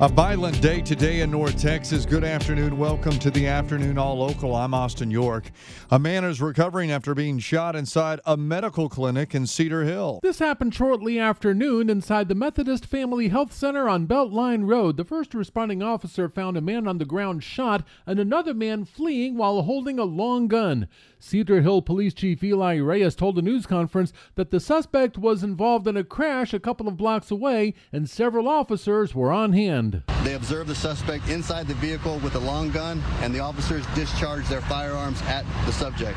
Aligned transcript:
A 0.00 0.08
violent 0.08 0.62
day 0.62 0.80
today 0.80 1.22
in 1.22 1.32
North 1.32 1.60
Texas. 1.60 2.06
Good 2.06 2.22
afternoon. 2.22 2.78
Welcome 2.78 3.18
to 3.18 3.32
the 3.32 3.48
Afternoon 3.48 3.98
All 3.98 4.16
Local. 4.16 4.54
I'm 4.54 4.72
Austin 4.72 5.10
York. 5.10 5.50
A 5.90 5.98
man 5.98 6.22
is 6.22 6.40
recovering 6.40 6.92
after 6.92 7.16
being 7.16 7.40
shot 7.40 7.74
inside 7.74 8.20
a 8.24 8.36
medical 8.36 8.88
clinic 8.88 9.34
in 9.34 9.44
Cedar 9.48 9.82
Hill. 9.82 10.20
This 10.22 10.38
happened 10.38 10.72
shortly 10.72 11.18
after 11.18 11.52
noon 11.52 11.90
inside 11.90 12.28
the 12.28 12.36
Methodist 12.36 12.86
Family 12.86 13.26
Health 13.26 13.52
Center 13.52 13.88
on 13.88 14.06
Beltline 14.06 14.68
Road. 14.68 14.98
The 14.98 15.04
first 15.04 15.34
responding 15.34 15.82
officer 15.82 16.28
found 16.28 16.56
a 16.56 16.60
man 16.60 16.86
on 16.86 16.98
the 16.98 17.04
ground 17.04 17.42
shot 17.42 17.84
and 18.06 18.20
another 18.20 18.54
man 18.54 18.84
fleeing 18.84 19.36
while 19.36 19.62
holding 19.62 19.98
a 19.98 20.04
long 20.04 20.46
gun. 20.46 20.86
Cedar 21.18 21.60
Hill 21.62 21.82
Police 21.82 22.14
Chief 22.14 22.44
Eli 22.44 22.76
Reyes 22.76 23.16
told 23.16 23.36
a 23.36 23.42
news 23.42 23.66
conference 23.66 24.12
that 24.36 24.52
the 24.52 24.60
suspect 24.60 25.18
was 25.18 25.42
involved 25.42 25.88
in 25.88 25.96
a 25.96 26.04
crash 26.04 26.54
a 26.54 26.60
couple 26.60 26.86
of 26.86 26.96
blocks 26.96 27.32
away 27.32 27.74
and 27.92 28.08
several 28.08 28.46
officers 28.46 29.12
were 29.12 29.32
on 29.32 29.52
hand. 29.52 29.87
They 30.24 30.34
observed 30.34 30.68
the 30.68 30.74
suspect 30.74 31.28
inside 31.28 31.68
the 31.68 31.74
vehicle 31.74 32.18
with 32.18 32.34
a 32.34 32.38
long 32.38 32.70
gun, 32.70 33.02
and 33.20 33.34
the 33.34 33.40
officers 33.40 33.84
discharged 33.94 34.48
their 34.48 34.60
firearms 34.62 35.20
at 35.22 35.44
the 35.66 35.72
subject. 35.72 36.16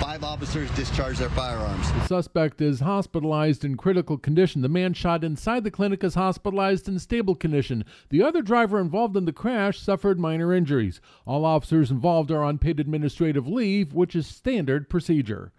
Five 0.00 0.24
officers 0.24 0.70
discharged 0.72 1.20
their 1.20 1.28
firearms. 1.30 1.92
The 1.92 2.06
suspect 2.06 2.60
is 2.60 2.80
hospitalized 2.80 3.64
in 3.64 3.76
critical 3.76 4.16
condition. 4.16 4.62
The 4.62 4.68
man 4.68 4.94
shot 4.94 5.22
inside 5.22 5.62
the 5.62 5.70
clinic 5.70 6.02
is 6.02 6.14
hospitalized 6.14 6.88
in 6.88 6.98
stable 6.98 7.34
condition. 7.34 7.84
The 8.08 8.22
other 8.22 8.40
driver 8.40 8.80
involved 8.80 9.16
in 9.16 9.26
the 9.26 9.32
crash 9.32 9.78
suffered 9.78 10.18
minor 10.18 10.54
injuries. 10.54 11.00
All 11.26 11.44
officers 11.44 11.90
involved 11.90 12.30
are 12.30 12.42
on 12.42 12.58
paid 12.58 12.80
administrative 12.80 13.46
leave, 13.46 13.92
which 13.92 14.16
is 14.16 14.26
standard 14.26 14.88
procedure. 14.88 15.52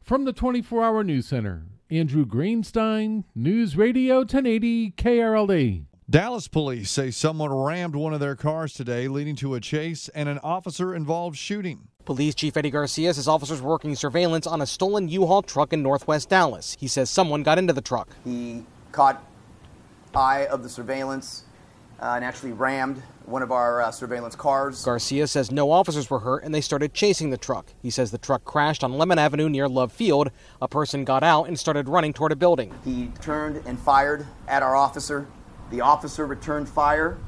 From 0.00 0.24
the 0.24 0.32
24 0.32 0.82
hour 0.82 1.04
news 1.04 1.26
center, 1.26 1.66
Andrew 1.90 2.24
Greenstein, 2.24 3.24
News 3.34 3.76
Radio 3.76 4.18
1080 4.18 4.92
KRLD. 4.92 5.86
Dallas 6.10 6.48
police 6.48 6.90
say 6.90 7.12
someone 7.12 7.52
rammed 7.52 7.94
one 7.94 8.12
of 8.12 8.18
their 8.18 8.34
cars 8.34 8.72
today, 8.72 9.06
leading 9.06 9.36
to 9.36 9.54
a 9.54 9.60
chase 9.60 10.08
and 10.08 10.28
an 10.28 10.40
officer 10.42 10.92
involved 10.92 11.36
shooting. 11.36 11.86
Police 12.04 12.34
Chief 12.34 12.56
Eddie 12.56 12.70
Garcia 12.70 13.14
says 13.14 13.28
officers 13.28 13.62
were 13.62 13.70
working 13.70 13.94
surveillance 13.94 14.44
on 14.44 14.60
a 14.60 14.66
stolen 14.66 15.08
U-Haul 15.08 15.42
truck 15.42 15.72
in 15.72 15.84
northwest 15.84 16.28
Dallas. 16.28 16.76
He 16.80 16.88
says 16.88 17.10
someone 17.10 17.44
got 17.44 17.58
into 17.58 17.72
the 17.72 17.80
truck. 17.80 18.08
He 18.24 18.64
caught 18.90 19.24
eye 20.12 20.46
of 20.46 20.64
the 20.64 20.68
surveillance 20.68 21.44
uh, 22.02 22.14
and 22.16 22.24
actually 22.24 22.54
rammed 22.54 23.00
one 23.26 23.42
of 23.42 23.52
our 23.52 23.80
uh, 23.80 23.92
surveillance 23.92 24.34
cars. 24.34 24.84
Garcia 24.84 25.28
says 25.28 25.52
no 25.52 25.70
officers 25.70 26.10
were 26.10 26.18
hurt 26.18 26.42
and 26.42 26.52
they 26.52 26.60
started 26.60 26.92
chasing 26.92 27.30
the 27.30 27.38
truck. 27.38 27.72
He 27.82 27.90
says 27.90 28.10
the 28.10 28.18
truck 28.18 28.42
crashed 28.42 28.82
on 28.82 28.94
Lemon 28.94 29.20
Avenue 29.20 29.48
near 29.48 29.68
Love 29.68 29.92
Field. 29.92 30.32
A 30.60 30.66
person 30.66 31.04
got 31.04 31.22
out 31.22 31.44
and 31.44 31.56
started 31.56 31.88
running 31.88 32.12
toward 32.12 32.32
a 32.32 32.36
building. 32.36 32.74
He 32.84 33.12
turned 33.20 33.62
and 33.64 33.78
fired 33.78 34.26
at 34.48 34.64
our 34.64 34.74
officer. 34.74 35.28
The 35.70 35.80
officer 35.80 36.26
returned 36.26 36.68
fire, 36.68 37.18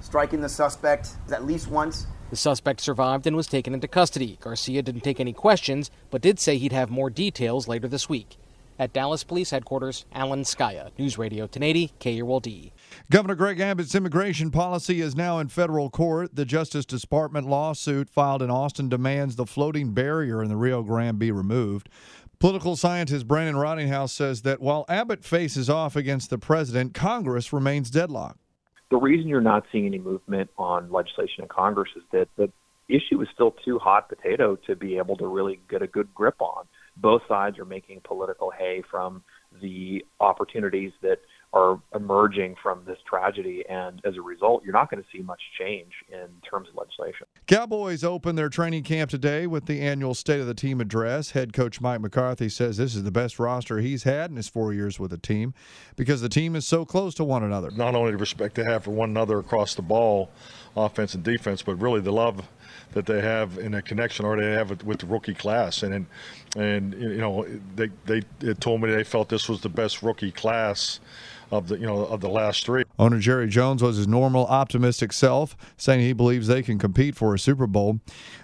striking 0.00 0.42
the 0.42 0.48
suspect 0.48 1.16
at 1.32 1.44
least 1.44 1.68
once. 1.68 2.06
The 2.30 2.36
suspect 2.36 2.80
survived 2.80 3.26
and 3.26 3.36
was 3.36 3.46
taken 3.46 3.72
into 3.72 3.88
custody. 3.88 4.38
Garcia 4.40 4.82
didn't 4.82 5.02
take 5.02 5.20
any 5.20 5.32
questions, 5.32 5.90
but 6.10 6.20
did 6.20 6.38
say 6.38 6.58
he'd 6.58 6.72
have 6.72 6.90
more 6.90 7.08
details 7.08 7.66
later 7.66 7.88
this 7.88 8.08
week. 8.08 8.36
At 8.76 8.92
Dallas 8.92 9.22
Police 9.22 9.50
Headquarters, 9.50 10.04
Alan 10.12 10.42
Scaia, 10.42 10.90
News 10.98 11.16
Radio 11.16 11.44
1080, 11.44 11.92
KRLD. 12.00 12.72
Governor 13.08 13.36
Greg 13.36 13.60
Abbott's 13.60 13.94
immigration 13.94 14.50
policy 14.50 15.00
is 15.00 15.14
now 15.14 15.38
in 15.38 15.46
federal 15.46 15.90
court. 15.90 16.34
The 16.34 16.44
Justice 16.44 16.84
Department 16.84 17.46
lawsuit 17.46 18.10
filed 18.10 18.42
in 18.42 18.50
Austin 18.50 18.88
demands 18.88 19.36
the 19.36 19.46
floating 19.46 19.92
barrier 19.92 20.42
in 20.42 20.48
the 20.48 20.56
Rio 20.56 20.82
Grande 20.82 21.20
be 21.20 21.30
removed. 21.30 21.88
Political 22.44 22.76
scientist 22.76 23.26
Brandon 23.26 23.54
Rottinghaus 23.54 24.10
says 24.10 24.42
that 24.42 24.60
while 24.60 24.84
Abbott 24.86 25.24
faces 25.24 25.70
off 25.70 25.96
against 25.96 26.28
the 26.28 26.36
president, 26.36 26.92
Congress 26.92 27.54
remains 27.54 27.88
deadlocked. 27.88 28.38
The 28.90 28.98
reason 28.98 29.30
you're 29.30 29.40
not 29.40 29.64
seeing 29.72 29.86
any 29.86 29.98
movement 29.98 30.50
on 30.58 30.92
legislation 30.92 31.44
in 31.44 31.48
Congress 31.48 31.88
is 31.96 32.02
that 32.12 32.28
the 32.36 32.52
issue 32.86 33.22
is 33.22 33.28
still 33.32 33.52
too 33.64 33.78
hot 33.78 34.10
potato 34.10 34.56
to 34.66 34.76
be 34.76 34.98
able 34.98 35.16
to 35.16 35.26
really 35.26 35.58
get 35.70 35.80
a 35.80 35.86
good 35.86 36.14
grip 36.14 36.34
on. 36.42 36.66
Both 36.98 37.22
sides 37.26 37.58
are 37.58 37.64
making 37.64 38.02
political 38.04 38.50
hay 38.50 38.82
from 38.90 39.24
the 39.62 40.04
opportunities 40.20 40.92
that 41.00 41.20
are 41.54 41.80
emerging 41.94 42.56
from 42.60 42.82
this 42.84 42.98
tragedy. 43.08 43.64
And 43.70 44.02
as 44.04 44.16
a 44.16 44.20
result, 44.20 44.64
you're 44.64 44.72
not 44.72 44.90
going 44.90 45.02
to 45.02 45.08
see 45.16 45.22
much 45.22 45.40
change 45.58 45.92
in 46.10 46.26
terms 46.48 46.68
of 46.68 46.74
legislation. 46.74 47.28
Cowboys 47.46 48.02
open 48.02 48.34
their 48.34 48.48
training 48.48 48.82
camp 48.82 49.08
today 49.08 49.46
with 49.46 49.66
the 49.66 49.80
annual 49.80 50.14
State 50.14 50.40
of 50.40 50.48
the 50.48 50.54
Team 50.54 50.80
address. 50.80 51.30
Head 51.30 51.52
coach 51.52 51.80
Mike 51.80 52.00
McCarthy 52.00 52.48
says 52.48 52.76
this 52.76 52.96
is 52.96 53.04
the 53.04 53.12
best 53.12 53.38
roster 53.38 53.78
he's 53.78 54.02
had 54.02 54.30
in 54.30 54.36
his 54.36 54.48
four 54.48 54.72
years 54.74 54.98
with 54.98 55.12
the 55.12 55.16
team 55.16 55.54
because 55.94 56.20
the 56.20 56.28
team 56.28 56.56
is 56.56 56.66
so 56.66 56.84
close 56.84 57.14
to 57.14 57.24
one 57.24 57.44
another. 57.44 57.70
Not 57.70 57.94
only 57.94 58.10
the 58.10 58.18
respect 58.18 58.56
they 58.56 58.64
have 58.64 58.82
for 58.82 58.90
one 58.90 59.10
another 59.10 59.38
across 59.38 59.76
the 59.76 59.82
ball, 59.82 60.30
offense 60.76 61.14
and 61.14 61.22
defense, 61.22 61.62
but 61.62 61.76
really 61.76 62.00
the 62.00 62.12
love 62.12 62.48
that 62.92 63.06
they 63.06 63.20
have 63.20 63.58
in 63.58 63.74
a 63.74 63.82
connection 63.82 64.24
or 64.24 64.36
they 64.36 64.52
have 64.52 64.84
with 64.84 65.00
the 65.00 65.06
rookie 65.06 65.34
class. 65.34 65.82
And 65.82 66.06
and 66.56 66.94
you 66.94 67.18
know 67.18 67.46
they 67.74 67.90
they 68.06 68.22
told 68.54 68.80
me 68.82 68.90
they 68.90 69.04
felt 69.04 69.28
this 69.28 69.48
was 69.48 69.60
the 69.60 69.68
best 69.68 70.02
rookie 70.02 70.30
class 70.30 71.00
of 71.50 71.68
the 71.68 71.78
you 71.78 71.86
know 71.86 72.04
of 72.06 72.20
the 72.20 72.28
last 72.28 72.64
three. 72.64 72.84
Owner 72.98 73.18
Jerry 73.18 73.48
Jones 73.48 73.82
was 73.82 73.96
his 73.96 74.08
normal 74.08 74.46
optimistic 74.46 75.12
self, 75.12 75.56
saying 75.76 76.00
he 76.00 76.12
believes 76.12 76.46
they 76.46 76.62
can 76.62 76.78
compete 76.78 77.14
for 77.14 77.34
a 77.34 77.38
Super 77.38 77.66
Bowl. 77.66 78.00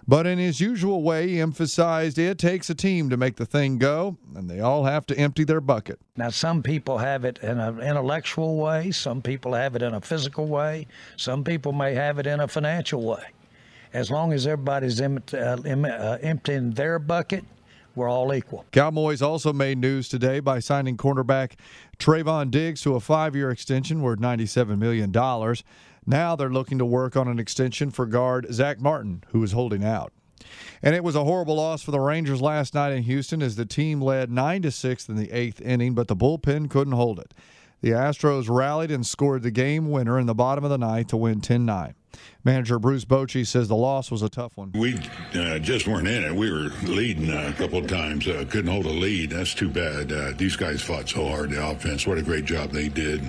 But 0.07 0.27
in 0.27 0.39
his 0.39 0.61
usual 0.61 1.03
way, 1.03 1.29
he 1.29 1.41
emphasized 1.41 2.19
it 2.19 2.39
takes 2.39 2.69
a 2.71 2.75
team 2.75 3.11
to 3.11 3.17
make 3.17 3.37
the 3.37 3.47
thing 3.47 3.79
go, 3.79 4.17
and 4.35 4.51
they 4.51 4.61
all 4.61 4.85
have 4.85 5.07
to 5.07 5.19
empty 5.19 5.45
their 5.45 5.61
bucket. 5.61 6.01
Now, 6.17 6.31
some 6.31 6.63
people 6.63 6.99
have 6.99 7.25
it 7.25 7.39
in 7.43 7.59
an 7.59 7.81
intellectual 7.81 8.57
way, 8.57 8.91
some 8.91 9.23
people 9.23 9.55
have 9.55 9.77
it 9.77 9.83
in 9.83 9.95
a 9.95 10.01
physical 10.01 10.47
way, 10.47 10.87
some 11.17 11.45
people 11.45 11.73
may 11.73 11.95
have 11.95 12.19
it 12.19 12.27
in 12.27 12.41
a 12.41 12.49
financial 12.49 13.03
way. 13.03 13.23
As 13.93 14.11
long 14.11 14.33
as 14.33 14.47
everybody's 14.47 15.01
em- 15.01 15.23
uh, 15.33 15.59
em- 15.65 15.85
uh, 15.85 16.19
emptying 16.21 16.71
their 16.73 16.99
bucket, 16.99 17.45
we're 17.95 18.09
all 18.09 18.33
equal. 18.33 18.65
Cowboys 18.71 19.21
also 19.21 19.53
made 19.53 19.79
news 19.79 20.09
today 20.09 20.41
by 20.41 20.61
signing 20.61 20.97
cornerback 20.97 21.53
Trevon 21.99 22.51
Diggs 22.51 22.83
to 22.83 22.95
a 22.95 23.01
five 23.01 23.35
year 23.35 23.51
extension 23.51 24.01
worth 24.01 24.21
$97 24.21 24.79
million. 24.79 25.11
Now 26.07 26.37
they're 26.37 26.51
looking 26.51 26.79
to 26.79 26.87
work 26.87 27.17
on 27.17 27.29
an 27.29 27.39
extension 27.39 27.91
for 27.91 28.07
guard 28.07 28.47
Zach 28.53 28.81
Martin, 28.81 29.25
who 29.29 29.43
is 29.43 29.53
holding 29.53 29.85
out. 29.85 30.13
And 30.83 30.95
it 30.95 31.05
was 31.05 31.15
a 31.15 31.25
horrible 31.25 31.57
loss 31.57 31.83
for 31.83 31.91
the 31.91 32.01
Rangers 32.01 32.41
last 32.41 32.75
night 32.75 32.93
in 32.93 33.03
Houston 33.03 33.43
as 33.43 33.57
the 33.57 33.67
team 33.67 34.01
led 34.01 34.31
9 34.31 34.63
to 34.63 34.71
6 34.71 35.09
in 35.09 35.17
the 35.17 35.31
eighth 35.31 35.61
inning, 35.61 35.95
but 35.95 36.09
the 36.09 36.17
bullpen 36.17 36.71
couldn't 36.71 36.95
hold 36.95 37.19
it. 37.19 37.35
The 37.81 37.91
Astros 37.91 38.49
rallied 38.49 38.91
and 38.91 39.07
scored 39.07 39.43
the 39.43 39.51
game 39.51 39.91
winner 39.91 40.19
in 40.19 40.27
the 40.27 40.35
bottom 40.35 40.65
of 40.65 40.71
the 40.71 40.79
ninth 40.79 41.09
to 41.09 41.17
win 41.17 41.41
10 41.41 41.65
9. 41.65 41.95
Manager 42.45 42.79
Bruce 42.79 43.05
Bochy 43.05 43.47
says 43.47 43.69
the 43.69 43.77
loss 43.77 44.11
was 44.11 44.23
a 44.23 44.29
tough 44.29 44.57
one. 44.57 44.73
We 44.73 44.99
uh, 45.35 45.59
just 45.59 45.87
weren't 45.87 46.09
in 46.09 46.25
it. 46.25 46.35
We 46.35 46.51
were 46.51 46.71
leading 46.85 47.31
uh, 47.31 47.53
a 47.55 47.59
couple 47.59 47.79
of 47.79 47.87
times, 47.87 48.27
uh, 48.27 48.45
couldn't 48.49 48.71
hold 48.71 48.87
a 48.87 48.91
lead. 48.91 49.31
That's 49.31 49.55
too 49.55 49.69
bad. 49.69 50.13
Uh, 50.13 50.33
these 50.37 50.57
guys 50.57 50.83
fought 50.83 51.09
so 51.09 51.29
hard, 51.29 51.51
the 51.51 51.67
offense. 51.67 52.07
What 52.07 52.19
a 52.19 52.23
great 52.23 52.45
job 52.45 52.71
they 52.71 52.89
did. 52.89 53.23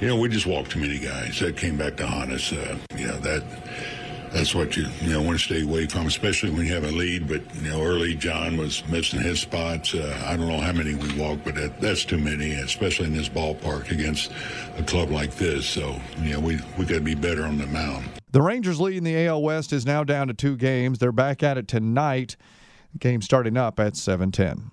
You 0.00 0.08
know, 0.08 0.16
we 0.16 0.28
just 0.28 0.46
walked 0.46 0.70
too 0.70 0.80
many 0.80 0.98
guys. 0.98 1.38
That 1.40 1.56
came 1.56 1.76
back 1.76 1.96
to 1.96 2.06
haunt 2.06 2.32
us. 2.32 2.52
Uh, 2.52 2.78
you 2.96 3.06
know, 3.06 3.18
that 3.18 3.42
that's 4.34 4.52
what 4.52 4.76
you 4.76 4.86
you 5.00 5.12
know 5.12 5.22
want 5.22 5.38
to 5.38 5.44
stay 5.44 5.62
away 5.62 5.86
from, 5.86 6.06
especially 6.06 6.50
when 6.50 6.66
you 6.66 6.74
have 6.74 6.82
a 6.84 6.90
lead. 6.90 7.28
But 7.28 7.42
you 7.54 7.70
know, 7.70 7.82
early 7.82 8.14
John 8.14 8.56
was 8.56 8.86
missing 8.88 9.20
his 9.20 9.40
spots. 9.40 9.94
Uh, 9.94 10.22
I 10.26 10.36
don't 10.36 10.48
know 10.48 10.60
how 10.60 10.72
many 10.72 10.94
we 10.94 11.16
walked, 11.18 11.44
but 11.44 11.54
that, 11.54 11.80
that's 11.80 12.04
too 12.04 12.18
many, 12.18 12.52
especially 12.54 13.06
in 13.06 13.14
this 13.14 13.28
ballpark 13.28 13.90
against 13.92 14.32
a 14.76 14.82
club 14.82 15.10
like 15.10 15.36
this. 15.36 15.66
So 15.66 16.00
you 16.18 16.32
know, 16.32 16.40
we 16.40 16.58
we 16.76 16.84
got 16.84 16.96
to 16.96 17.00
be 17.00 17.14
better 17.14 17.44
on 17.44 17.58
the 17.58 17.66
mound. 17.68 18.06
The 18.32 18.42
Rangers 18.42 18.80
lead 18.80 18.96
in 18.96 19.04
the 19.04 19.26
AL 19.26 19.40
West 19.40 19.72
is 19.72 19.86
now 19.86 20.02
down 20.02 20.26
to 20.26 20.34
two 20.34 20.56
games. 20.56 20.98
They're 20.98 21.12
back 21.12 21.44
at 21.44 21.56
it 21.56 21.68
tonight. 21.68 22.36
Game 22.98 23.22
starting 23.22 23.56
up 23.56 23.78
at 23.78 23.94
7:10. 23.94 24.72